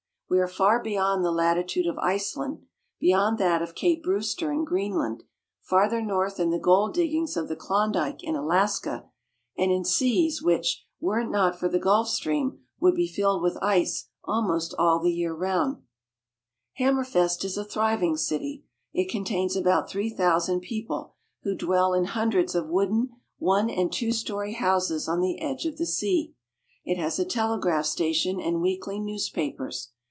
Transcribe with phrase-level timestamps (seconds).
[0.33, 2.61] We are far beyond the latitude of Iceland,
[3.01, 5.25] beyond that of Cape Brewster in Greenland,
[5.59, 9.09] farther north than the gold diggings of the Klondike in Alaska,
[9.57, 13.61] and in seas which, were it not for the Gulf Stream, would be filled with
[13.61, 15.81] ice almost all the year round.
[15.81, 16.95] WHERE THE SUN SHINES AT MIDNIGHT.
[17.11, 18.65] 171 Hammerfest is a thriving city.
[18.93, 21.13] It contains about three thousand people,
[21.43, 25.75] who dwell in hundreds of wooden one and two story houses on the edge of
[25.75, 26.33] the sea.
[26.85, 29.89] It has a telegraph station and weekly newspapers.